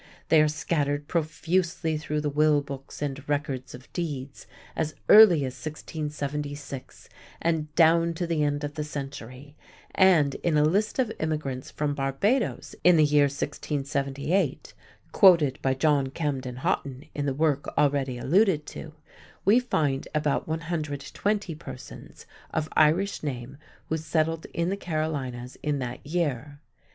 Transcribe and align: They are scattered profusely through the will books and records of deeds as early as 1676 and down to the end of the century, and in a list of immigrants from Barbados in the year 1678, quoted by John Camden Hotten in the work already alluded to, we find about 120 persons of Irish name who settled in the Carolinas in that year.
They 0.29 0.41
are 0.41 0.47
scattered 0.47 1.07
profusely 1.07 1.95
through 1.95 2.21
the 2.21 2.29
will 2.31 2.63
books 2.63 3.03
and 3.03 3.23
records 3.29 3.75
of 3.75 3.93
deeds 3.93 4.47
as 4.75 4.95
early 5.09 5.45
as 5.45 5.53
1676 5.53 7.07
and 7.39 7.71
down 7.75 8.15
to 8.15 8.25
the 8.25 8.41
end 8.43 8.63
of 8.63 8.73
the 8.73 8.83
century, 8.83 9.55
and 9.93 10.33
in 10.41 10.57
a 10.57 10.65
list 10.65 10.97
of 10.97 11.11
immigrants 11.19 11.69
from 11.69 11.93
Barbados 11.93 12.73
in 12.83 12.97
the 12.97 13.03
year 13.05 13.25
1678, 13.25 14.73
quoted 15.11 15.61
by 15.61 15.75
John 15.75 16.07
Camden 16.07 16.55
Hotten 16.55 17.05
in 17.13 17.27
the 17.27 17.35
work 17.35 17.67
already 17.77 18.17
alluded 18.17 18.65
to, 18.73 18.95
we 19.45 19.59
find 19.59 20.07
about 20.15 20.47
120 20.47 21.53
persons 21.53 22.25
of 22.51 22.67
Irish 22.73 23.21
name 23.21 23.59
who 23.87 23.97
settled 23.97 24.47
in 24.51 24.69
the 24.69 24.77
Carolinas 24.77 25.57
in 25.61 25.77
that 25.77 26.03
year. 26.03 26.59